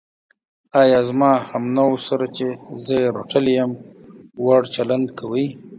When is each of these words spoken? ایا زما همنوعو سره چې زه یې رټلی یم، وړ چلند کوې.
ایا 0.81 0.99
زما 1.09 1.31
همنوعو 1.49 1.97
سره 2.07 2.25
چې 2.35 2.47
زه 2.83 2.93
یې 3.01 3.07
رټلی 3.17 3.53
یم، 3.59 3.71
وړ 4.45 4.61
چلند 4.75 5.07
کوې. 5.19 5.47